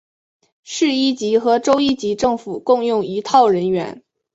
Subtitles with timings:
[0.63, 4.01] 市一级和州一级政府共用一套人员。